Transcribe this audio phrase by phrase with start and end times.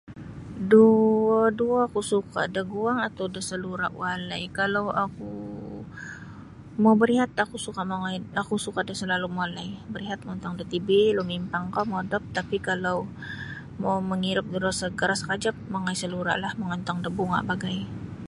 [0.71, 5.33] Duo-duo oku suka da guang atau da salura walai kalau oku
[6.81, 10.87] mau barihat oku suka mongoi oku suka da salalum walai barihat mongontong da tv
[11.17, 12.97] lumimpang kah modop tapi kalau
[14.11, 17.79] mangirup udara segar sekejap mongoi saluralah mongontong da bunga bagai.